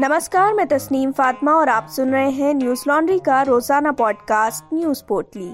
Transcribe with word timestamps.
नमस्कार, 0.00 0.54
मैं 0.54 0.66
तस्नीम 0.66 1.12
फातिमा 1.12 1.52
और 1.52 1.68
आप 1.68 1.86
सुन 1.86 2.10
रहे 2.10 2.30
हैं 2.30 2.54
न्यूज़ 2.54 2.84
लॉन्ड्री 2.88 3.18
का 3.18 3.42
रोज़ाना 3.42 3.92
पॉडकास्ट 3.92 4.64
न्यूज़ 4.74 5.02
पोर्टली। 5.08 5.48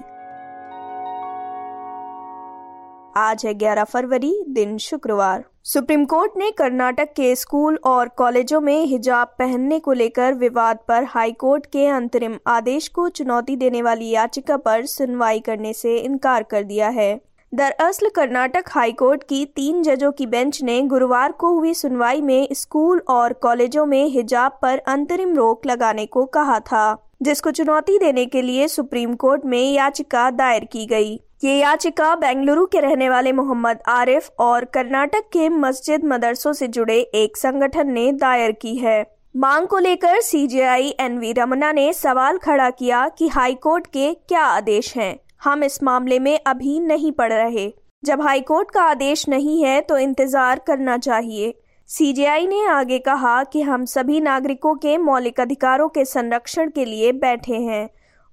आज 3.17 3.47
है 3.47 3.55
11 3.55 3.85
फरवरी, 3.85 4.45
दिन 4.49 4.79
शुक्रवार। 4.79 5.45
सुप्रीम 5.65 6.05
कोर्ट 6.05 6.33
ने 6.37 6.51
कर्नाटक 6.51 7.13
के 7.13 7.37
स्कूल 7.37 7.79
और 7.85 8.09
कॉलेजों 8.09 8.61
में 8.61 8.85
हिजाब 8.85 9.35
पहनने 9.39 9.79
को 9.79 9.93
लेकर 9.93 10.35
विवाद 10.35 10.79
पर 10.89 11.05
हाई 11.05 11.33
कोर्ट 11.33 11.67
के 11.67 11.87
अंतरिम 11.87 12.39
आदेश 12.47 12.89
को 12.89 13.09
चुनौती 13.09 13.57
देने 13.57 13.83
वाली 13.83 14.11
याचिका 14.11 14.57
पर 14.57 14.85
सुनवाई 14.87 15.41
करने 15.41 15.73
से 15.73 15.99
इनकार 15.99 16.43
कर 16.43 16.63
दिया 16.63 16.89
है। 16.89 17.21
दरअसल 17.55 18.09
कर्नाटक 18.09 18.69
हाईकोर्ट 18.69 19.23
की 19.23 19.45
तीन 19.47 19.83
जजों 19.83 20.11
की 20.13 20.27
बेंच 20.27 20.63
ने 20.63 20.81
गुरुवार 20.83 21.33
को 21.33 21.53
हुई 21.53 21.75
सुनवाई 21.75 22.21
में 22.21 22.49
स्कूल 22.53 23.03
और 23.09 23.33
कॉलेजों 23.33 23.85
में 23.87 24.05
हिजाब 24.07 24.59
पर 24.63 24.79
अंतरिम 24.79 25.35
रोक 25.35 25.67
लगाने 25.67 26.07
को 26.07 26.25
कहा 26.27 26.59
था, 26.61 26.97
जिसको 27.23 27.51
चुनौती 27.51 27.99
देने 27.99 28.27
के 28.27 28.43
लिए 28.43 28.67
सुप्रीम 28.69 29.15
कोर्ट 29.15 29.45
में 29.45 29.73
याचिका 29.73 30.31
दायर 30.31 30.65
की 30.65 30.87
गई। 30.87 31.15
ये 31.45 31.57
याचिका 31.59 32.15
बेंगलुरु 32.17 32.67
के 32.67 32.81
रहने 32.81 33.09
वाले 33.09 33.33
मोहम्मद 33.33 33.83
आरिफ 33.89 34.31
और 34.41 34.65
कर्नाटक 34.65 35.29
के 35.33 35.49
मस्जिद 35.49 36.05
मदरसों 36.05 36.53
से 36.53 36.69
जुड़े 36.69 36.99
एक 37.15 37.37
संगठन 37.37 37.93
ने 37.93 38.13
दायर 38.13 38.53
की 38.53 38.77
है। 38.77 39.03
मांग 39.37 39.67
को 39.67 39.79
लेकर 39.79 40.21
सीजेआई 40.21 40.95
एनवी 41.01 41.33
रमना 41.33 41.73
ने 41.73 41.93
सवाल 41.93 42.39
खड़ा 42.39 42.71
किया 42.71 43.09
कि 43.09 43.29
हाईकोर्ट 43.29 43.87
के 43.87 44.13
क्या 44.29 44.43
आदेश 44.43 44.97
हैं। 44.97 45.24
हम 45.45 45.65
इस 45.65 45.83
मामले 45.83 46.19
में 46.19 46.39
अभी 46.47 46.79
नहीं 46.81 47.11
पढ़ 47.13 47.33
रहे। 47.33 47.73
जब 48.05 48.23
हाईकोर्ट 48.23 48.71
का 48.71 48.83
आदेश 48.83 49.29
नहीं 49.29 49.63
है 49.65 49.81
तो 49.81 49.99
इंतज़ार 49.99 50.59
करना 50.59 50.97
चाहिए। 50.99 51.53
सीजीआई 51.89 52.47
ने 52.47 52.65
आगे 52.67 52.99
कहा 52.99 53.43
कि 53.45 53.63
हम 53.63 53.85
सभी 53.85 54.21
नागरिकों 54.21 54.75
के 54.75 54.97
मौलिक 54.99 55.41
अधिकारों 55.41 55.89
के 55.89 56.05
संरक्षण 56.05 56.71
के 56.71 56.85
लिए 56.85 57.13
बैठे 57.15 57.57
हैं। 57.57 57.89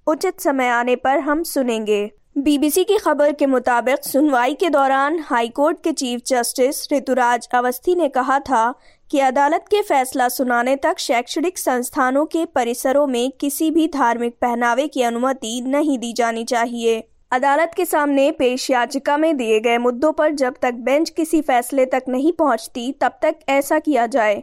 उचित 0.06 0.40
समय 0.40 0.68
आने 0.68 0.96
पर 0.96 1.18
हम 1.18 1.42
सुनेंगे। 1.42 2.10
बीबीसी 2.38 2.84
की 2.84 2.96
खबर 2.98 3.32
के 3.32 3.46
मुताबिक 3.46 4.04
सुनवाई 4.04 4.54
के 4.54 4.68
दौरान 4.70 5.18
हाईकोर्ट 5.20 5.82
के 5.84 5.92
चीफ 5.92 6.20
जस्टिस 6.26 6.86
ऋतुराज 6.92 7.48
अवस्थी 7.54 7.94
ने 7.94 8.08
कहा 8.08 8.38
था 8.40 8.72
कि 9.10 9.18
अदालत 9.20 9.64
के 9.70 9.82
फैसला 9.82 10.28
सुनाने 10.28 10.76
तक 10.76 10.98
शैक्षणिक 10.98 11.58
संस्थानों 11.58 12.24
के 12.26 12.44
परिसरों 12.44 13.06
में 13.06 13.30
किसी 13.40 13.70
भी 13.70 13.86
धार्मिक 13.88 14.36
पहनावे 14.40 14.86
की 14.88 15.02
अनुमति 15.02 15.60
नहीं 15.66 15.98
दी 15.98 16.12
जानी 16.12 16.44
चाहिए। 16.44 17.02
अदालत 17.32 17.70
के 17.76 17.84
सामने 17.84 18.30
पेश 18.30 18.68
याचिका 18.70 19.16
में 19.16 19.36
दिए 19.36 19.60
गए 19.60 19.76
मुद्दों 19.78 20.12
पर 20.12 20.32
जब 20.32 20.54
तक 20.62 20.74
बेंच 20.74 21.10
किसी 21.10 21.40
फैसले 21.40 21.86
तक 21.86 22.02
नहीं 22.08 22.32
पहुँचती, 22.32 22.92
तब 22.92 23.12
तक 23.22 23.38
ऐसा 23.48 23.78
किया 23.78 24.06
जाए। 24.06 24.42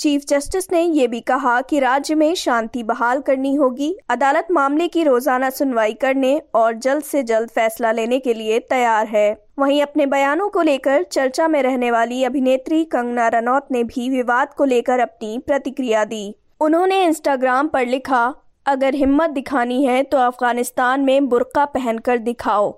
चीफ 0.00 0.24
जस्टिस 0.28 0.70
ने 0.72 0.82
ये 0.82 1.06
भी 1.08 1.20
कहा 1.20 1.60
कि 1.60 1.80
राज्य 1.80 2.14
में 2.14 2.34
शांति 2.34 2.82
बहाल 2.82 3.20
करनी 3.20 3.54
होगी। 3.54 3.94
अदालत 4.10 4.48
मामले 4.50 4.88
की 4.88 5.04
रोज़ाना 5.04 5.50
सुनवाई 5.50 5.92
करने 5.92 6.40
और 6.54 6.74
जल्द 6.74 7.02
से 7.02 7.22
जल्द 7.22 7.50
फैसला 7.50 7.92
लेने 7.92 8.18
के 8.18 8.34
लिए 8.34 8.58
तैयार 8.60 9.06
है। 9.06 9.28
वहीं 9.58 9.82
अपने 9.82 10.06
बयानों 10.06 10.48
को 10.48 10.62
लेकर 10.62 11.02
चर्चा 11.02 11.48
में 11.48 11.62
रहने 11.62 11.90
वाली 11.90 12.24
अभिनेत्री 12.24 12.84
कंगना 12.84 13.28
रनौत 13.28 13.68
ने 13.72 13.84
भी 13.84 14.10
विवाद 14.10 14.54
को 14.54 14.64
लेकर 14.64 15.00
अपनी 15.00 15.38
प्रतिक्रिया 15.38 16.04
दी। 16.04 16.34
उन्होंने 16.60 17.04
इंस्टाग्राम 17.04 17.68
पर 17.68 17.86
लिखा 17.86 18.34
अगर 18.66 18.94
हिम्मत 18.94 19.30
दिखानी 19.30 19.84
है 19.84 20.02
तो 20.02 20.18
अफ़गानिस्तान 20.18 21.00
में 21.00 21.28
बुरका 21.28 21.64
पहनकर 21.64 22.18
दिखाओ। 22.18 22.70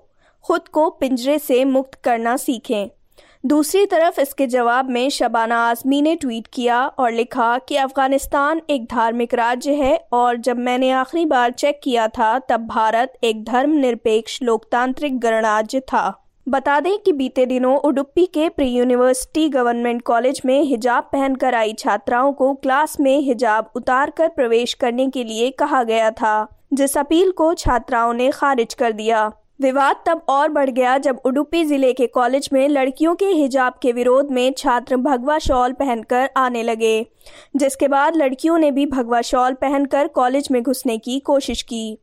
खुद 0.45 0.67
को 0.67 0.89
पिंजरे 0.89 1.37
से 1.39 1.63
मुक्त 1.65 1.95
करना 1.95 2.35
सीखें। 2.37 2.89
दूसरी 3.45 3.85
तरफ़ 3.85 4.19
इसके 4.21 4.47
जवाब 4.47 4.89
में 4.89 5.09
शबाना 5.09 5.57
आजमी 5.59 6.01
ने 6.01 6.15
ट्वीट 6.15 6.47
किया 6.47 6.85
और 6.87 7.11
लिखा 7.11 7.57
कि 7.57 7.75
अफ़गानिस्तान 7.75 8.61
एक 8.69 8.85
धार्मिक 8.85 9.33
राज्य 9.33 9.73
है 9.73 9.97
और 10.11 10.37
जब 10.37 10.57
मैंने 10.59 10.91
आखिरी 10.91 11.25
बार 11.25 11.51
चेक 11.51 11.79
किया 11.83 12.07
था 12.07 12.37
तब 12.39 12.67
भारत 12.67 13.13
एक 13.23 13.43
धर्मनिरपेक्ष, 13.45 14.41
लोकतांत्रिक 14.43 15.19
गणराज्य 15.19 15.79
था। 15.79 16.28
बता 16.47 16.79
दें 16.79 16.97
कि 16.97 17.11
बीते 17.11 17.45
दिनों 17.45 17.75
उडुप्पी 17.79 18.25
के 18.25 18.47
प्री 18.49 18.67
यूनिवर्सिटी 18.67 19.47
गवर्नमेंट 19.49 20.01
कॉलेज 20.01 20.41
में 20.45 20.61
हिजाब 20.61 21.03
पहनकर 21.03 21.55
आई 21.55 21.73
छात्राओं 21.73 22.31
को 22.33 22.53
क्लास 22.53 22.99
में 22.99 23.19
हिजाब 23.19 23.69
उतार 23.75 24.09
कर 24.09 24.27
प्रवेश 24.27 24.73
करने 24.73 25.07
के 25.09 25.23
लिए 25.23 25.49
कहा 25.51 25.83
गया 25.83 26.09
था, 26.11 26.47
जिस 26.73 26.97
अपील 26.97 27.31
को 27.31 27.53
छात्राओं 27.55 28.13
ने 28.13 28.31
खारिज 28.31 28.73
कर 28.73 28.91
दिया। 28.93 29.31
विवाद 29.61 30.03
तब 30.05 30.25
और 30.29 30.49
बढ़ 30.49 30.69
गया 30.69 30.97
जब 30.97 31.21
उडुपी 31.25 31.63
ज़िले 31.65 31.93
के 31.93 32.07
कॉलेज 32.09 32.49
में 32.53 32.67
लड़कियों 32.69 33.15
के 33.15 33.25
हिजाब 33.25 33.79
के 33.81 33.91
विरोध 33.91 34.31
में 34.31 34.51
छात्र 34.57 34.97
भगवा 34.97 35.37
शॉल 35.39 35.73
पहनकर 35.73 36.29
आने 36.37 36.63
लगे, 36.63 37.05
जिसके 37.55 37.87
बाद 37.87 38.15
लड़कियों 38.15 38.57
ने 38.57 38.71
भी 38.71 38.85
भगवा 38.87 39.21
शॉल 39.23 39.53
पहनकर 39.61 40.07
कॉलेज 40.07 40.47
में 40.51 40.61
घुसने 40.63 40.97
की 40.97 41.19
कोशिश 41.19 41.61
की। 41.63 41.97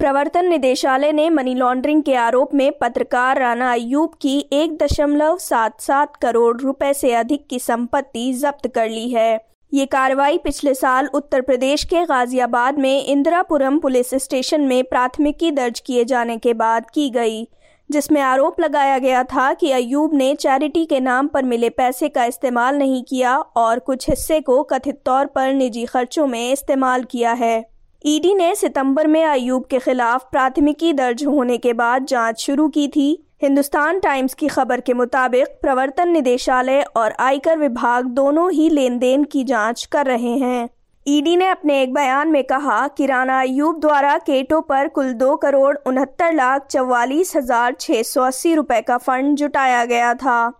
प्रवर्तन 0.00 0.46
निदेशालय 0.46 1.12
ने 1.12 1.28
मनी 1.30 1.54
लॉन्ड्रिंग 1.54 2.02
के 2.02 2.14
आरोप 2.14 2.52
में 2.54 2.72
पत्रकार 2.72 3.38
राना 3.38 3.70
अयूब 3.72 4.14
की 4.20 4.38
एक 4.52 4.76
दशमलव 4.78 5.36
सात 5.36 5.80
सात 5.80 6.16
करोड़ 6.16 6.56
रुपए 6.56 6.92
से 6.94 7.12
अधिक 7.12 7.46
की 7.46 7.58
संपत्ति 7.58 8.32
जब्त 8.32 8.66
कर 8.66 8.88
ली 8.88 9.08
है। 9.10 9.40
ये 9.72 9.86
कार्रवाई 9.86 10.38
पिछले 10.38 10.74
साल 10.74 11.06
उत्तर 11.14 11.40
प्रदेश 11.40 11.84
के 11.84 12.04
गाजियाबाद 12.04 12.78
में 12.78 13.04
इंदिरापुरम 13.04 13.78
पुलिस 13.78 14.14
स्टेशन 14.14 14.60
में 14.60 14.82
प्राथमिकी 14.84 15.50
दर्ज 15.50 15.80
किए 15.80 16.04
जाने 16.04 16.36
के 16.36 16.54
बाद 16.54 16.90
की 16.90 17.08
गई, 17.10 17.42
जिसमें 17.90 18.20
आरोप 18.20 18.60
लगाया 18.60 18.98
गया 18.98 19.22
था 19.24 19.52
कि 19.54 19.70
अयूब 19.72 20.14
ने 20.14 20.34
चैरिटी 20.34 20.84
के 20.84 21.00
नाम 21.00 21.26
पर 21.26 21.44
मिले 21.44 21.70
पैसे 21.70 22.08
का 22.08 22.24
इस्तेमाल 22.24 22.76
नहीं 22.76 23.02
किया 23.02 23.36
और 23.36 23.78
कुछ 23.78 24.08
हिस्से 24.10 24.40
को 24.40 24.62
कथित 24.62 25.00
तौर 25.04 25.26
पर 25.26 25.52
निजी 25.54 25.84
खर्चों 25.84 26.26
में 26.26 26.52
इस्तेमाल 26.52 27.04
किया 27.04 27.32
है। 27.32 27.75
ईडी 28.08 28.32
ने 28.34 28.54
सितंबर 28.54 29.06
में 29.06 29.24
अयूब 29.24 29.64
के 29.70 29.78
खिलाफ 29.78 30.28
प्राथमिकी 30.32 30.92
दर्ज 30.92 31.24
होने 31.24 31.56
के 31.58 31.72
बाद 31.72 32.04
जाँच 32.06 32.40
शुरू 32.40 32.66
की 32.68 32.86
थी। 32.88 33.06
हिंदुस्तान 33.42 33.98
टाइम्स 34.00 34.34
की 34.34 34.48
खबर 34.48 34.80
के 34.80 34.94
मुताबिक 34.94 35.58
प्रवर्तन 35.62 36.08
निदेशालय 36.08 36.82
और 36.96 37.14
आयकर 37.20 37.58
विभाग 37.58 38.04
दोनों 38.10 38.50
ही 38.52 38.68
लेन 38.70 38.98
देन 38.98 39.24
की 39.24 39.42
जाँच 39.44 39.84
कर 39.84 40.06
रहे 40.06 40.36
हैं। 40.38 40.68
ईडी 41.06 41.36
ने 41.36 41.48
अपने 41.48 41.80
एक 41.82 41.94
बयान 41.94 42.28
में 42.28 42.42
कहा 42.44 42.86
कि 42.88 43.06
राना 43.06 43.40
अयूब 43.40 43.80
द्वारा 43.80 44.16
केटो 44.18 44.60
पर 44.60 44.88
कुल 44.88 45.12
दो 45.14 45.34
करोड़ 45.36 45.76
उनहत्तर 45.86 46.34
लाख 46.34 46.66
चौवालीस 46.70 47.36
हज़ार 47.36 47.74
छह 47.80 48.02
सौ 48.02 48.22
अस्सी 48.22 48.54
रुपए 48.54 48.80
का 48.80 48.98
फंड 48.98 49.36
जुटाया 49.36 49.84
गया 49.84 50.14
था। 50.14 50.52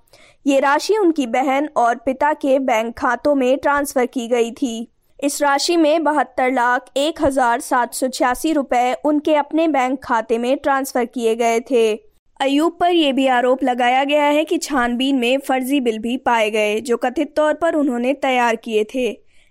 ये 0.47 0.61
राशि 0.61 0.97
उनकी 0.97 1.27
बहन 1.29 1.69
और 1.77 1.95
पिता 1.97 2.33
के 2.35 2.59
बैंक 2.59 2.95
खातों 2.99 3.35
में 3.35 3.57
ट्रांसफ़र 3.59 4.07
की 4.07 4.29
गई 4.29 4.51
थी। 4.53 4.77
इस 5.21 5.41
राशि 5.43 5.77
में 5.77 6.05
बहत्तर 6.05 6.51
लाख 6.53 6.91
एक 6.97 7.23
हज़ार 7.23 7.61
सात 7.61 7.95
सौ 7.95 8.09
छियासी 8.09 8.53
रुपए 8.53 8.93
उनके 9.05 9.35
अपने 9.35 9.67
बैंक 9.69 9.99
खाते 10.03 10.39
में 10.39 10.57
ट्रांसफ़र 10.57 11.05
किए 11.05 11.35
गए 11.37 11.61
थे। 11.71 11.95
अयूब 12.41 12.77
पर 12.81 12.91
यह 12.91 13.13
भी 13.13 13.27
आरोप 13.27 13.63
लगाया 13.65 14.03
गया 14.05 14.25
है 14.25 14.45
कि 14.45 14.59
छानबीन 14.59 15.19
में 15.19 15.39
फर्जी 15.39 15.81
बिल 15.81 15.99
भी 15.99 16.17
पाए 16.17 16.51
गए, 16.51 16.81
जो 16.81 16.97
कथित 16.97 17.33
तौर 17.37 17.55
पर 17.55 17.75
उन्होंने 17.75 18.13
तैयार 18.15 18.57
किए 18.57 18.85
थे। 18.95 19.09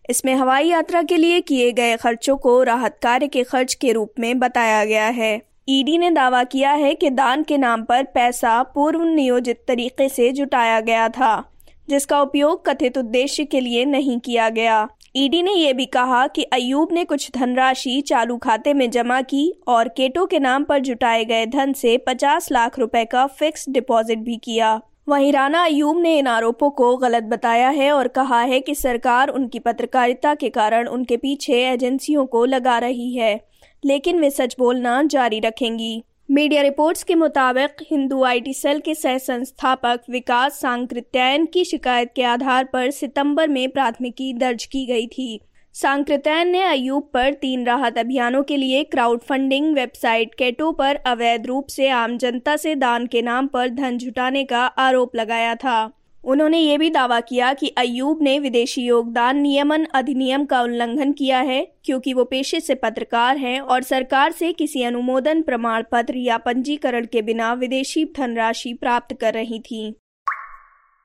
इसमें 0.10 0.34
हवाई 0.36 0.68
यात्रा 0.68 1.02
के 1.02 1.18
लिए 1.18 1.40
किए 1.42 1.72
गए 1.72 1.96
खर्चों 1.98 2.36
को 2.38 2.62
राहत 2.64 3.00
कार्य 3.02 3.28
के 3.28 3.44
खर्च 3.44 3.74
के 3.74 3.92
रूप 3.92 4.20
में 4.20 4.38
बताया 4.40 4.84
गया 4.86 5.08
है। 5.08 5.42
ईडी 5.70 5.98
ने 5.98 6.12
दावा 6.12 6.44
किया 6.44 6.72
है 6.74 6.94
कि 6.96 7.10
दान 7.12 7.44
के 7.44 7.58
नाम 7.58 7.84
पर 7.84 8.04
पैसा 8.14 8.62
पूर्व 8.76 9.04
नियोजित 9.06 9.64
तरीके 9.68 10.10
से 10.10 10.32
जुटाया 10.32 10.80
गया 10.82 11.08
था, 11.10 11.44
जिसका 11.88 12.22
उपयोग 12.22 12.66
कथित 12.66 12.98
उद्देश्य 12.98 13.46
के 13.46 13.60
लिए 13.60 13.86
नहीं 13.86 14.20
किया 14.20 14.50
गया। 14.52 14.88
ईडी 15.18 15.42
ने 15.44 15.52
यह 15.52 15.74
भी 15.74 15.86
कहा 15.86 16.26
कि 16.28 16.44
अयूब 16.44 16.92
ने 16.92 17.04
कुछ 17.06 17.30
धनराशि 17.32 18.02
चालू 18.02 18.36
खाते 18.38 18.74
में 18.74 18.90
जमा 18.92 19.22
की 19.22 19.52
और 19.68 19.88
केटो 19.88 20.26
के 20.26 20.40
नाम 20.40 20.64
पर 20.64 20.80
जुटाए 20.80 21.24
गए 21.26 21.46
धन 21.46 21.72
से 21.74 21.98
50 21.98 22.52
लाख 22.52 22.80
रुपए 22.80 23.04
का 23.06 23.26
फिक्स 23.28 23.66
डिपॉजिट 23.70 24.20
भी 24.20 24.36
किया। 24.38 24.80
वहीं 25.10 25.32
राणा 25.34 25.64
अयूब 25.64 26.02
ने 26.02 26.18
इन 26.20 26.28
आरोपों 26.28 26.70
को 26.70 26.96
गलत 26.98 27.24
बताया 27.24 27.70
है 27.70 27.92
और 27.92 28.08
कहा 28.08 28.42
है 28.42 28.60
कि 28.60 28.76
सरकार 28.76 29.30
उनकी 29.30 29.60
पत्रकारिता 29.60 30.34
के 30.36 30.50
कारण 30.50 30.88
उनके 30.88 31.18
पीछे 31.18 31.64
एजेंसियों 31.70 32.26
को 32.26 32.44
लगा 32.46 32.78
रही 32.78 33.14
है, 33.16 33.40
लेकिन 33.84 34.20
वे 34.20 34.30
सच 34.30 34.56
बोलना 34.60 35.02
जारी 35.04 35.40
रखेंगी। 35.40 36.04
मीडिया 36.30 36.62
रिपोर्ट्स 36.62 37.04
के 37.04 37.16
मुताबिक, 37.16 37.82
हिंदू 37.82 38.24
आईटी 38.24 38.54
सेल 38.54 38.80
के 38.80 38.94
सह 38.96 39.18
संस्थापक 39.18 40.02
विकास 40.10 40.60
सांकृत्यायन 40.60 41.46
की 41.46 41.64
शिकायत 41.66 42.12
के 42.16 42.24
आधार 42.24 42.64
पर 42.64 42.90
सितंबर 42.92 43.48
में 43.48 43.70
प्राथमिकी 43.70 44.34
दर्ज 44.34 44.66
की 44.66 44.86
गई 44.86 45.06
थी। 45.08 45.40
सांकृत्यायन 45.76 46.50
ने 46.50 46.62
अयूब 46.62 47.10
पर 47.14 47.34
तीन 47.34 47.66
राहत 47.66 47.98
अभियानों 47.98 48.42
के 48.44 48.58
लिए 48.58 48.84
क्राउड 48.84 49.22
फंडिंग 49.22 49.74
वेबसाइट 49.76 50.34
कैटो 50.36 50.72
पर 50.72 50.96
अवैध 50.96 51.46
रूप 51.46 51.68
से 51.68 51.90
आम 51.90 52.18
जनता 52.18 52.56
से 52.58 52.76
दान 52.76 53.06
के 53.08 53.22
नाम 53.22 53.48
पर 53.48 53.70
धन 53.70 53.98
जुटाने 53.98 54.44
का 54.44 54.66
आरोप 54.66 55.16
लगाया 55.16 55.56
था। 55.56 55.92
उन्होंने 56.26 56.60
ये 56.60 56.78
भी 56.78 56.90
दावा 56.90 57.20
किया 57.20 57.54
कि 57.54 57.68
अयूब 57.78 58.22
ने 58.22 58.38
विदेशी 58.40 58.82
योगदान 58.82 59.38
नियमन 59.38 59.84
अधिनियम 59.94 60.46
का 60.46 60.62
उल्लंघन 60.62 61.12
किया 61.12 61.40
है, 61.40 61.66
क्योंकि 61.86 62.14
वो 62.14 62.24
पेशे 62.24 62.60
से 62.60 62.76
पत्रकार 62.76 63.38
हैं 63.38 63.60
और 63.60 63.84
सरकार 63.84 64.32
से 64.32 64.52
किसी 64.54 64.84
अनुमोदन 64.84 65.42
प्रमाण 65.42 65.84
पत्र 65.92 66.18
या 66.18 66.38
पंजीकरण 66.38 67.06
के 67.06 67.22
बिना 67.22 67.54
विदेशी 67.54 68.06
धनराशि 68.18 68.74
प्राप्त 68.74 69.16
कर 69.22 69.34
रही 69.34 69.60
थी। 69.62 69.96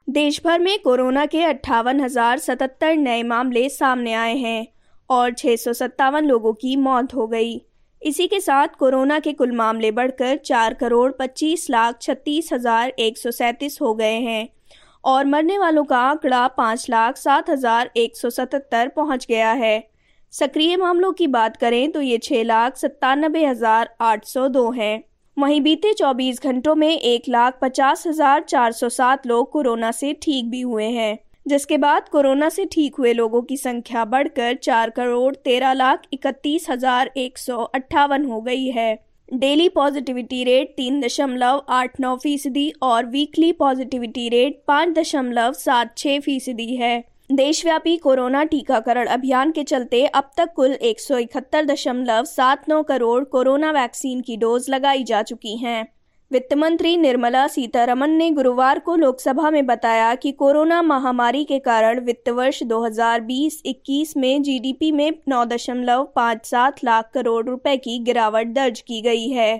देश 0.08 0.40
भर 0.44 0.58
में 0.58 0.78
कोरोना 0.78 1.24
के 1.26 1.42
अट्ठावन 1.44 2.00
नए 2.82 3.22
मामले 3.22 3.68
सामने 3.68 4.12
आए 4.12 4.36
हैं 4.36 4.66
और 5.10 5.34
सत्तावन 5.72 6.24
लोगों 6.24 6.52
की 6.52 6.76
मौत 6.76 7.14
हो 7.14 7.26
गई। 7.26 7.60
इसी 8.02 8.26
के 8.26 8.40
साथ 8.40 8.68
कोरोना 8.78 9.18
के 9.18 9.32
कुल 9.32 9.52
मामले 9.52 9.90
बढ़कर 9.90 10.36
चार 10.36 10.74
करोड़ 10.74 11.10
पच्चीस 11.12 11.66
लाख 11.70 12.00
छत्तीस 12.02 12.52
हज़ार 12.52 12.92
एक 12.98 13.18
सौ 13.18 13.30
सैंतीस 13.30 13.78
हो 13.80 13.94
गए 13.94 14.18
हैं। 14.20 14.48
और 15.04 15.26
मरने 15.26 15.58
वालों 15.58 15.84
का 15.84 15.98
आंकड़ा 16.00 16.46
पाँच 16.48 16.86
लाख 16.90 17.16
सात 17.16 17.50
हज़ार 17.50 17.90
एक 17.96 18.16
सौ 18.16 18.30
सतहत्तर 18.30 18.88
पहुँच 18.88 19.26
गया 19.28 19.52
है। 19.52 19.82
सक्रिय 20.32 20.76
मामलों 20.76 21.12
की 21.12 21.26
बात 21.28 21.56
करें 21.56 21.90
तो 21.92 22.00
ये 22.00 22.18
छः 22.18 22.44
लाख 22.44 22.76
सत्तानबे 22.76 23.44
हज़ार 23.46 23.94
आठ 24.00 24.24
सौ 24.24 24.46
दो 24.48 24.70
हैं। 24.70 25.02
वहीं 25.36 25.60
बीते 25.60 25.92
24 25.94 26.42
घंटों 26.42 26.74
में 26.74 26.90
एक 26.90 27.28
लाख 27.28 27.58
पचास 27.62 28.06
हज़ार 28.06 28.42
चार 28.42 28.72
सौ 28.72 28.88
सात 28.90 29.26
लोग 29.26 29.50
कोरोना 29.52 29.90
से 29.92 30.12
ठीक 30.22 30.50
भी 30.50 30.60
हुए 30.60 30.84
हैं, 30.86 31.18
जिसके 31.46 31.78
बाद 31.78 32.08
कोरोना 32.08 32.48
से 32.48 32.64
ठीक 32.72 32.96
हुए 32.96 33.12
लोगों 33.12 33.42
की 33.42 33.56
संख्या 33.56 34.04
बढ़कर 34.06 34.54
चार 34.54 34.90
करोड़ 34.90 35.34
तेरह 35.34 35.72
लाख 35.72 36.02
इकतीस 36.12 36.70
हज़ार 36.70 37.10
एक 37.16 37.38
सौ 37.38 37.56
अट्ठावन 37.56 38.24
हो 38.24 38.40
गई 38.40 38.66
है। 38.68 38.92
डेली 39.30 39.68
पॉजिटिविटी 39.68 40.42
रेट 40.44 40.72
तीन 40.76 41.00
दशमलव 41.00 41.60
आठ 41.68 42.00
नौ 42.00 42.14
फ़ीसदी 42.16 42.72
और 42.82 43.06
वीकली 43.06 43.50
पॉजिटिविटी 43.52 44.28
रेट 44.28 44.58
पाँच 44.68 44.94
दशमलव 44.94 45.52
सात 45.52 45.96
छः 45.98 46.18
फ़ीसदी 46.20 46.74
है। 46.76 46.98
देशव्यापी 47.32 47.96
कोरोना 47.96 48.42
टीकाकरण 48.44 49.06
अभियान 49.06 49.50
के 49.50 49.62
चलते 49.62 50.04
अब 50.06 50.30
तक 50.36 50.52
कुल 50.56 50.72
एक 50.72 51.00
सौ 51.00 51.18
इकहत्तर 51.18 51.64
दशमलव 51.64 52.24
सात 52.24 52.68
नौ 52.68 52.82
करोड़ 52.82 53.22
कोरोना 53.24 53.70
वैक्सीन 53.70 54.20
की 54.20 54.36
डोज 54.36 54.68
लगाई 54.70 55.04
जा 55.04 55.22
चुकी 55.22 55.56
हैं। 55.56 55.86
वित्त 56.32 56.52
मंत्री 56.54 56.96
निर्मला 56.96 57.46
सीतारमन 57.48 58.10
ने 58.10 58.30
गुरुवार 58.30 58.78
को 58.78 58.94
लोकसभा 58.96 59.50
में 59.50 59.66
बताया 59.66 60.14
कि 60.14 60.30
कोरोना 60.32 60.82
महामारी 60.82 61.44
के 61.44 61.58
कारण 61.58 62.00
वित्त 62.00 62.28
वर्ष 62.28 62.62
2020-21 62.62 64.16
में 64.16 64.42
जीडीपी 64.42 64.92
में 64.92 65.10
नौ 65.28 65.44
दशमलव 65.44 66.04
पाँच 66.16 66.46
सात 66.46 66.84
लाख 66.84 67.10
करोड़ 67.14 67.44
रुपए 67.46 67.76
की 67.76 67.98
गिरावट 67.98 68.46
दर्ज 68.46 68.80
की 68.80 69.00
गई 69.00 69.28
है। 69.28 69.50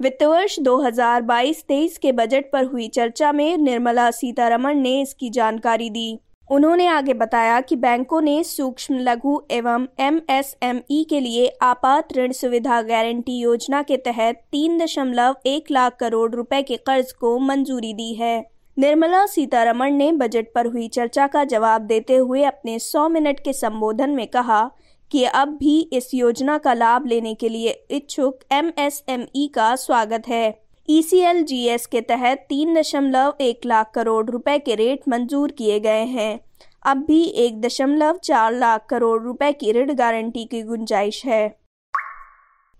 वित्त 0.00 0.22
वर्ष 0.22 0.60
2022-23 0.60 1.98
के 1.98 2.12
बजट 2.12 2.52
पर 2.52 2.64
हुई 2.64 2.88
चर्चा 2.88 3.32
में 3.32 3.56
निर्मला 3.56 4.10
सीतारमन 4.10 4.78
ने 4.78 5.00
इसकी 5.02 5.30
जानकारी 5.30 5.90
दी। 5.90 6.18
उन्होंने 6.50 6.86
आगे 6.86 7.14
बताया 7.14 7.60
कि 7.60 7.76
बैंकों 7.76 8.20
ने 8.20 8.42
सूक्ष्म, 8.44 8.94
लघु 8.98 9.40
एवं 9.50 9.86
एमएसएमई 10.00 11.04
के 11.10 11.20
लिए 11.20 11.46
आपात 11.62 12.12
ऋण 12.16 12.32
सुविधा 12.32 12.80
गारंटी 12.82 13.38
योजना 13.38 13.82
के 13.82 13.96
तहत 13.96 14.42
तीन 14.52 14.78
दशमलव 14.78 15.36
एक 15.46 15.70
लाख 15.70 15.96
करोड़ 16.00 16.34
रुपए 16.34 16.62
के 16.62 16.76
कर्ज 16.76 17.12
को 17.12 17.38
मंजूरी 17.38 17.92
दी 17.94 18.14
है। 18.14 18.50
निर्मला 18.78 19.26
सीतारमण 19.26 19.92
ने 19.92 20.12
बजट 20.12 20.46
पर 20.54 20.66
हुई 20.66 20.88
चर्चा 20.88 21.26
का 21.26 21.44
जवाब 21.44 21.82
देते 21.82 22.16
हुए 22.16 22.42
अपने 22.42 22.78
100 22.78 23.08
मिनट 23.08 23.40
के 23.40 23.52
संबोधन 23.52 24.10
में 24.10 24.26
कहा 24.26 24.70
कि 25.10 25.24
अब 25.24 25.48
भी 25.48 25.80
इस 25.92 26.14
योजना 26.14 26.58
का 26.58 26.74
लाभ 26.74 27.06
लेने 27.06 27.34
के 27.34 27.48
लिए 27.48 27.86
इच्छुक 27.90 28.40
एमएसएमई 28.52 29.50
का 29.54 29.76
स्वागत 29.76 30.28
है। 30.28 30.69
ईसीएलजीएस 30.90 31.86
के 31.86 32.00
तहत 32.00 32.38
तीन 32.48 32.74
दशमलव 32.74 33.34
एक 33.40 33.66
लाख 33.66 33.90
करोड़ 33.94 34.30
रुपए 34.30 34.58
के 34.58 34.74
रेट 34.74 35.00
मंजूर 35.08 35.50
किए 35.50 35.78
गए 35.80 36.04
हैं। 36.04 36.40
अब 36.86 36.96
भी 36.96 37.22
एक 37.24 37.60
दशमलव 37.60 38.18
चार 38.24 38.52
लाख 38.52 38.86
करोड़ 38.90 39.22
रुपए 39.22 39.52
की 39.52 39.72
ऋण 39.72 39.94
गारंटी 39.94 40.44
की 40.44 40.62
गुंजाइश 40.62 41.24
है। 41.26 41.60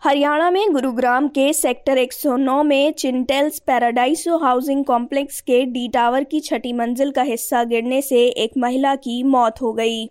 हरियाणा 0.03 0.51
में 0.51 0.73
गुरुग्राम 0.73 1.29
के 1.29 1.53
सेक्टर 1.53 1.99
109 1.99 2.63
में 2.63 2.93
चिंटेल्स 2.93 3.59
पैराडाइसो 3.59 4.39
हाउसिंग 4.39 4.85
कॉम्प्लेक्स 4.85 5.41
के 5.41 5.65
डी 5.65 5.89
टावर 5.89 6.25
की 6.25 6.41
छठी 6.41 6.73
मंजिल 6.73 7.11
का 7.11 7.23
हिस्सा 7.23 7.65
गिरने 7.65 8.03
से 8.03 8.27
एक 8.27 8.59
महिला 8.59 8.95
की 8.95 9.23
मौत 9.23 9.63
हो 9.63 9.73
गई। 9.73 10.05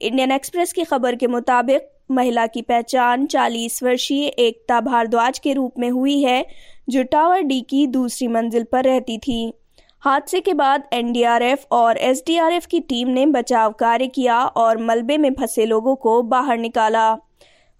इंडियन 0.00 0.32
एक्सप्रेस 0.32 0.72
की 0.72 0.84
खबर 0.84 1.14
के 1.14 1.26
मुताबिक 1.26 1.92
महिला 2.10 2.46
की 2.46 2.62
पहचान 2.62 3.26
40 3.26 3.82
वर्षीय 3.82 4.26
एकता 4.26 4.80
भारद्वाज 4.80 5.38
के 5.38 5.52
रूप 5.52 5.74
में 5.78 5.90
हुई 5.90 6.20
है। 6.22 6.46
जो 6.88 7.02
टावर 7.02 7.40
डी 7.40 7.60
की 7.60 7.86
दूसरी 7.86 8.28
मंजिल 8.28 8.64
पर 8.72 8.84
रहती 8.84 9.18
थी। 9.18 9.52
हादसे 10.00 10.40
के 10.40 10.54
बाद 10.54 10.88
एनडीआरएफ 10.92 11.66
और 11.70 11.96
एसडीआरएफ 11.96 12.66
की 12.66 12.80
टीम 12.80 13.08
ने 13.08 13.26
बचाव 13.26 13.72
कार्य 13.72 14.06
किया 14.06 14.44
और 14.44 14.78
मलबे 14.78 15.18
में 15.18 15.34
फंसे 15.34 15.66
लोगों 15.66 15.96
को 15.96 16.22
बाहर 16.22 16.58
निकाला। 16.58 17.16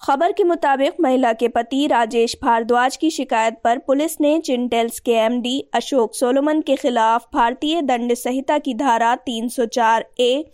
खबर 0.03 0.33
के 0.33 0.45
मुताबिक 0.45 0.93
महिला 1.01 1.33
के 1.33 1.49
पति 1.49 1.87
राजेश 1.87 2.37
भारद्वाज 2.43 2.97
की 2.97 3.11
शिकायत 3.11 3.61
पर 3.65 3.79
पुलिस 3.79 4.21
ने 4.21 4.39
चिंटेल्स 4.39 5.01
के 5.01 5.13
एमडी 5.13 5.61
अशोक 5.75 6.15
सोलोमन 6.15 6.61
के 6.61 6.77
खिलाफ 6.77 7.27
भारतीय 7.35 7.83
दंड 7.83 8.15
संहिता 8.15 8.59
की 8.59 8.75
धारा 8.75 9.17
304 9.29 10.05
ए, 10.21 10.45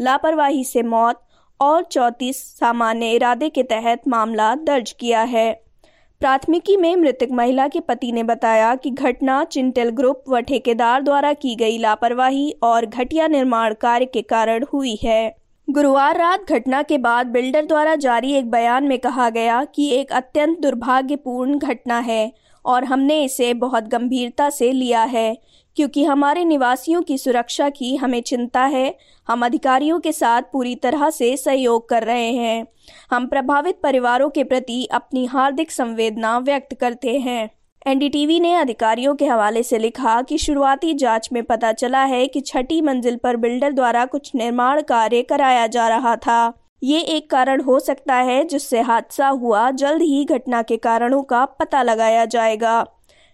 लापरवाही 0.00 0.64
से 0.64 0.82
मौत 0.82 1.20
और 1.60 1.84
चौतीस 1.84 2.42
सामान्य 2.58 3.10
इरादे 3.10 3.48
के 3.48 3.62
तहत 3.62 4.08
मामला 4.08 4.54
दर्ज 4.54 4.92
किया 4.92 5.22
है। 5.22 5.67
प्राथमिकी 6.20 6.76
में 6.76 6.94
मृतक 6.96 7.28
महिला 7.32 7.66
के 7.68 7.80
पति 7.80 8.10
ने 8.12 8.22
बताया 8.22 8.74
कि 8.74 8.90
घटना 8.90 9.42
चिंटेल 9.44 9.90
ग्रुप 9.90 10.22
व 10.28 10.40
ठेकेदार 10.40 11.02
द्वारा 11.02 11.32
की 11.32 11.54
गई 11.54 11.76
लापरवाही 11.78 12.50
और 12.62 12.86
घटिया 12.86 13.26
निर्माण 13.26 13.74
कार्य 13.74 14.04
के 14.04 14.22
कारण 14.22 14.64
हुई 14.72 14.98
है। 15.04 15.36
गुरुवार 15.68 16.16
रात 16.16 16.50
घटना 16.50 16.82
के 16.82 16.98
बाद 16.98 17.26
बिल्डर 17.26 17.66
द्वारा 17.66 17.94
जारी 17.96 18.32
एक 18.32 18.50
बयान 18.50 18.84
में 18.84 18.98
कहा 18.98 19.28
गया 19.30 19.62
कि 19.64 19.88
एक 19.90 20.12
अत्यंत 20.12 20.58
दुर्भाग्यपूर्ण 20.60 21.58
घटना 21.58 21.98
है 21.98 22.32
और 22.64 22.84
हमने 22.84 23.22
इसे 23.24 23.52
बहुत 23.54 23.88
गंभीरता 23.88 24.50
से 24.50 24.72
लिया 24.72 25.02
है। 25.04 25.36
क्योंकि 25.76 26.04
हमारे 26.04 26.44
निवासियों 26.44 27.02
की 27.02 27.18
सुरक्षा 27.18 27.68
की 27.68 27.96
हमें 27.96 28.22
चिंता 28.22 28.64
है। 28.64 28.94
हम 29.28 29.44
अधिकारियों 29.44 30.00
के 30.00 30.12
साथ 30.12 30.42
पूरी 30.42 30.74
तरह 30.74 31.10
से 31.10 31.36
सहयोग 31.36 31.88
कर 31.88 32.02
रहे 32.02 32.32
हैं। 32.32 32.66
हम 33.10 33.26
प्रभावित 33.26 33.80
परिवारों 33.82 34.30
के 34.30 34.44
प्रति 34.44 34.84
अपनी 34.84 35.24
हार्दिक 35.26 35.70
संवेदना 35.70 36.38
व्यक्त 36.38 36.74
करते 36.74 37.18
हैं। 37.18 37.50
एनडीटीवी 37.86 38.40
ने 38.40 38.54
अधिकारियों 38.54 39.14
के 39.14 39.26
हवाले 39.26 39.62
से 39.62 39.78
लिखा 39.78 40.22
कि 40.22 40.38
शुरुआती 40.38 40.94
जाँच 40.94 41.28
में 41.32 41.42
पता 41.42 41.72
चला 41.72 42.04
है 42.04 42.26
कि 42.26 42.40
छठी 42.40 42.80
मंजिल 42.82 43.16
पर 43.16 43.36
बिल्डर 43.36 43.72
द्वारा 43.72 44.04
कुछ 44.04 44.34
निर्माण 44.34 44.82
कार्य 44.82 45.22
कराया 45.22 45.66
जा 45.66 45.88
रहा 45.88 46.16
था। 46.16 46.52
ये 46.82 47.00
एक 47.00 47.30
कारण 47.30 47.60
हो 47.60 47.80
सकता 47.80 48.14
है 48.14 48.44
जिससे 48.44 48.80
हादसा 48.80 49.28
हुआ। 49.28 49.70
जल्द 49.70 50.02
ही 50.02 50.24
घटना 50.24 50.62
के 50.62 50.76
कारणों 50.76 51.22
का 51.22 51.44
पता 51.44 51.82
लगाया 51.82 52.24
जाएगा। 52.24 52.86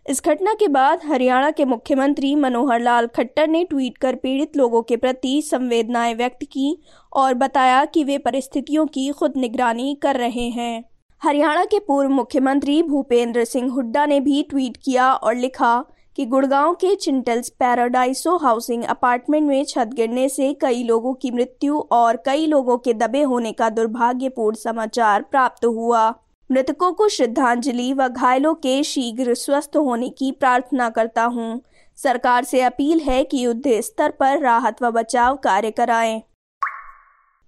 इस 0.06 0.20
घटना 0.24 0.52
के 0.54 0.66
बाद 0.68 1.00
हरियाणा 1.04 1.50
के 1.50 1.64
मुख्यमंत्री 1.64 2.34
मनोहर 2.36 2.80
लाल 2.80 3.06
खट्टर 3.06 3.46
ने 3.48 3.62
ट्वीट 3.64 3.96
कर 3.98 4.14
पीड़ित 4.14 4.56
लोगों 4.56 4.82
के 4.82 4.96
प्रति 4.96 5.40
संवेदनाएँ 5.42 6.14
व्यक्त 6.14 6.42
की 6.42 6.76
और 7.12 7.34
बताया 7.34 7.84
कि 7.84 8.02
वे 8.04 8.18
परिस्थितियों 8.18 8.86
की 8.86 9.10
खुद 9.10 9.36
निगरानी 9.36 9.94
कर 10.02 10.16
रहे 10.16 10.48
हैं। 10.48 10.84
हरियाणा 11.22 11.64
के 11.64 11.78
पूर्व 11.78 12.10
मुख्यमंत्री 12.10 12.82
भूपेंद्र 12.82 13.44
सिंह 13.44 13.70
हुड्डा 13.72 14.04
ने 14.06 14.20
भी 14.20 14.42
ट्वीट 14.42 14.76
किया 14.76 15.12
और 15.12 15.34
लिखा 15.34 15.84
कि 16.16 16.26
गुड़गांव 16.26 16.74
के 16.74 16.94
चिंटल्स 16.94 17.48
पैराडाइसो 17.48 18.36
हाउसिंग 18.36 18.84
अपार्टमेंट 18.84 19.46
में 19.48 19.64
छत 19.64 19.90
गिरने 19.94 20.28
से 20.28 20.52
कई 20.54 20.82
लोगों 20.82 21.14
की 21.14 21.30
मृत्यु 21.30 21.78
और 21.92 22.22
कई 22.26 22.46
लोगों 22.46 22.78
के 22.78 22.94
दबे 22.94 23.22
होने 23.22 23.52
का 23.52 23.70
दुर्भाग्यपूर्ण 23.70 24.56
समाचार 24.56 25.22
प्राप्त 25.22 25.64
हुआ। 25.64 26.08
मृतकों 26.50 26.92
को 26.92 27.08
श्रद्धांजलि 27.08 27.92
व 27.92 28.08
घायलों 28.08 28.54
के 28.54 28.82
शीघ्र 28.84 29.34
स्वस्थ 29.34 29.76
होने 29.76 30.08
की 30.08 30.30
प्रार्थना 30.32 30.88
करता 30.88 31.24
हूँ। 31.24 31.60
सरकार 31.98 32.44
से 32.44 32.60
अपील 32.60 33.00
है 33.00 33.24
कि 33.24 33.44
युद्ध 33.44 33.80
स्तर 33.80 34.10
पर 34.10 34.38
राहत 34.38 34.82
व 34.82 34.90
बचाव 34.90 35.36
कार्य 35.36 35.70
कराएँ। 35.70 36.22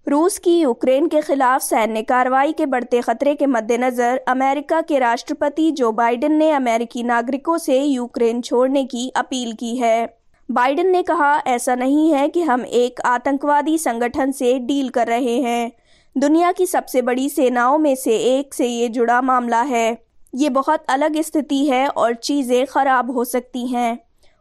रूस 0.07 0.39
की 0.39 0.59
यूक्रेन 0.61 1.07
के 1.09 1.21
खिलाफ 1.21 1.63
सैन्य 1.63 2.03
कार्रवाई 2.03 2.53
के 2.53 2.67
बढ़ते 2.67 3.01
खतरे 3.01 3.35
के 3.35 3.47
मद्देनजर 3.47 4.21
अमेरिका 4.29 4.81
के 4.81 4.99
राष्ट्रपति 4.99 5.71
जो 5.71 5.93
बाइडेन 5.93 6.33
ने 6.33 6.51
अमेरिकी 6.51 7.03
नागरिकों 7.03 7.59
से 7.59 7.83
यूक्रेन 7.83 8.41
छोड़ने 8.41 8.85
की 8.85 9.09
अपील 9.17 9.53
की 9.53 9.77
है 9.77 10.17
बाइडेन 10.49 10.91
ने 10.91 11.03
कहा, 11.03 11.37
ऐसा 11.47 11.75
नहीं 11.75 12.13
है 12.15 12.29
कि 12.29 12.43
हम 12.43 12.65
एक 12.65 13.01
आतंकवादी 13.01 13.79
संगठन 13.79 14.33
से 14.33 14.59
डील 14.59 14.89
कर 14.89 15.07
रहे 15.07 15.41
हैं 15.41 15.73
दुनिया 16.17 16.51
की 16.53 16.65
सबसे 16.67 17.01
बड़ी 17.03 17.29
सेनाओं 17.29 17.77
में 17.79 17.95
से 17.95 18.17
एक 18.17 18.55
से 18.55 18.67
ये 18.67 18.89
जुड़ा 18.89 19.21
मामला 19.23 19.61
है। 19.63 19.99
ये 20.33 20.49
बहुत 20.51 20.85
अलग 20.89 21.21
स्थिति 21.21 21.65
है 21.65 21.87
और 21.89 22.15
चीज़ें 22.15 22.67
खराब 22.67 23.11
हो 23.11 23.25
सकती 23.25 23.67
हैं। 23.67 23.99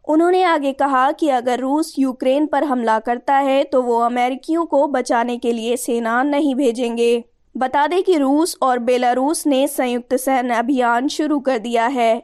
उन्होंने 0.07 0.43
आगे 0.43 0.71
कहा 0.73 1.11
कि 1.11 1.29
अगर 1.29 1.59
रूस 1.59 1.93
यूक्रेन 1.99 2.45
पर 2.45 2.63
हमला 2.63 2.97
करता 2.99 3.35
है 3.37 3.63
तो 3.63 3.81
वो 3.81 3.99
अमेरिकियों 3.99 4.65
को 4.65 4.87
बचाने 4.87 5.37
के 5.37 5.51
लिए 5.51 5.75
सेना 5.77 6.21
नहीं 6.23 6.55
भेजेंगे। 6.55 7.23
बता 7.55 7.85
दें 7.87 8.01
कि 8.03 8.17
रूस 8.17 8.57
और 8.61 8.79
बेलारूस 8.79 9.45
ने 9.47 9.67
संयुक्त 9.67 10.15
सैन्य 10.15 10.53
अभियान 10.53 11.07
शुरू 11.07 11.39
कर 11.39 11.59
दिया 11.59 11.87
है। 11.87 12.15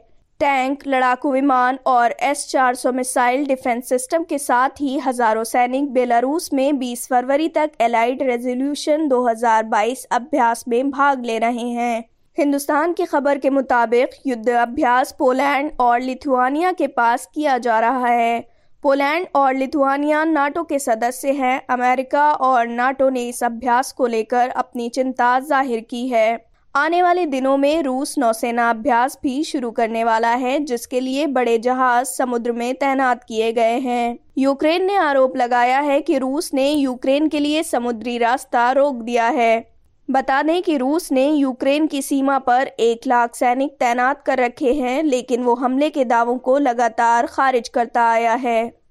टैंक, 0.42 0.78
लड़ाकू 0.86 1.30
विमान 1.32 1.78
और 1.86 2.14
एस 2.20 2.46
चार 2.50 2.74
सौ 2.74 2.92
मिसाइल 2.92 3.44
डिफेंस 3.46 3.88
सिस्टम 3.88 4.22
के 4.22 4.38
साथ 4.38 4.80
ही 4.80 4.98
हज़ारों 4.98 5.44
सैनिक 5.44 5.92
बेलारूस 5.92 6.52
में 6.52 6.78
20 6.78 7.06
फरवरी 7.08 7.48
तक 7.48 7.72
एलाइड 7.80 8.22
रेजोल्यूशन 8.22 9.08
2022 9.08 10.04
अभ्यास 10.12 10.64
में 10.68 10.90
भाग 10.90 11.24
ले 11.24 11.38
रहे 11.38 11.68
हैं। 11.68 12.04
हिंदुस्तान 12.38 12.92
की 12.92 13.04
खबर 13.04 13.38
के 13.38 13.50
मुताबिक 13.50 14.20
युद्ध 14.26 14.48
अभ्यास 14.48 15.14
पोलैंड 15.18 15.70
और 15.80 16.00
लिथुआनिया 16.00 16.72
के 16.72 16.86
पास 16.86 17.28
किया 17.34 17.58
जा 17.58 17.80
रहा 17.80 18.06
है। 18.06 18.40
पोलैंड 18.84 19.26
और 19.34 19.54
लिथुआनिया 19.54 20.24
नाटो 20.24 20.62
के 20.62 20.78
सदस्य 20.78 21.32
हैं। 21.32 21.60
अमेरिका 21.70 22.30
और 22.32 22.66
नाटो 22.68 23.10
ने 23.10 23.28
इस 23.28 23.44
अभ्यास 23.44 23.92
को 23.92 24.06
लेकर 24.06 24.48
अपनी 24.48 24.88
चिंता 24.88 25.38
ज़ाहिर 25.40 25.80
की 25.90 26.08
है। 26.08 26.51
आने 26.74 27.02
वाले 27.02 27.26
दिनों 27.26 27.56
में 27.56 27.82
रूस 27.82 28.18
नौसेना 28.18 28.70
अभ्यास 28.70 29.18
भी 29.22 29.44
शुरू 29.44 29.70
करने 29.70 30.04
वाला 30.04 30.28
है, 30.28 30.58
जिसके 30.60 31.00
लिए 31.00 31.26
बड़े 31.26 31.58
जहाज़ 31.58 32.08
समुद्र 32.08 32.52
में 32.52 32.74
तैनात 32.74 33.24
किए 33.24 33.52
गए 33.52 33.78
हैं। 33.78 34.18
यूक्रेन 34.38 34.84
ने 34.84 34.96
आरोप 34.96 35.36
लगाया 35.36 35.80
है 35.80 36.00
कि 36.00 36.18
रूस 36.18 36.50
ने 36.54 36.70
यूक्रेन 36.70 37.28
के 37.28 37.38
लिए 37.38 37.62
समुद्री 37.62 38.18
रास्ता 38.18 38.72
रोक 38.72 38.94
दिया 38.94 39.28
है। 39.28 39.72
बता 40.10 40.42
दें 40.42 40.62
कि 40.62 40.76
रूस 40.76 41.12
ने 41.12 41.30
यूक्रेन 41.30 41.86
की 41.86 42.02
सीमा 42.02 42.38
पर 42.38 42.66
एक 42.66 43.00
लाख 43.06 43.34
सैनिक 43.34 43.76
तैनात 43.80 44.22
कर 44.22 44.38
रखे 44.38 44.72
हैं, 44.74 45.02
लेकिन 45.02 45.42
वो 45.42 45.54
हमले 45.54 45.90
के 45.90 46.04
दावों 46.04 46.38
को 46.38 46.58
लगातार 46.58 47.26
खारिज 47.26 47.68
करता 47.68 48.02
आया 48.02 48.34
है। 48.34 48.81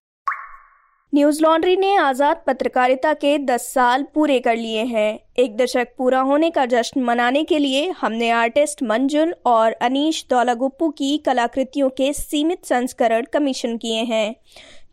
न्यूज़ 1.16 1.44
लॉन्ड्री 1.44 1.78
ने 1.78 1.96
आज़ाद 1.96 2.42
पत्रकारिता 2.48 3.14
के 3.14 3.38
10 3.38 3.62
साल 3.62 4.06
पूरे 4.14 4.40
कर 4.40 4.56
लिए 4.56 4.84
हैं। 4.84 5.20
एक 5.40 5.58
दशक 5.58 5.88
पूरा 5.98 6.20
होने 6.20 6.50
का 6.50 6.66
जश्न 6.66 7.02
मनाने 7.02 7.44
के 7.44 7.60
लिए 7.60 7.90
हमने 7.90 8.30
आर्टिस्ट 8.30 8.84
मंजुल 8.84 9.36
और 9.46 9.72
अनीश 9.72 10.26
दौलागुप्पू 10.30 10.90
की 10.90 11.18
कलाकृतियों 11.18 11.90
के 11.90 12.14
सीमित 12.14 12.66
संस्करण 12.66 13.26
कमीशन 13.34 13.78
किए 13.78 13.94
हैं, 13.94 14.36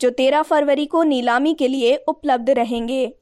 जो 0.01 0.11
13 0.11 0.43
फरवरी 0.43 0.87
को 0.87 1.03
नीलामी 1.03 1.55
के 1.55 1.69
लिए 1.69 1.97
उपलब्ध 1.97 2.51
रहेंगे। 2.51 3.13